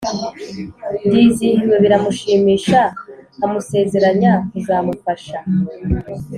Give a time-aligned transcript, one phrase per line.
[1.07, 2.81] ndizihiwe biramushimisha
[3.45, 5.37] amusezeranya kuzamufasha